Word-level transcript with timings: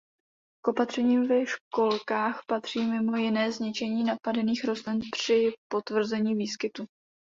K 0.65 0.67
opatřením 0.67 1.27
ve 1.27 1.45
školkách 1.45 2.41
patří 2.47 2.79
mimo 2.85 3.17
jiné 3.17 3.51
zničení 3.51 4.03
napadených 4.03 4.63
rostlin 4.65 4.99
při 5.11 5.53
potvrzení 5.69 6.35
výskytu. 6.35 6.85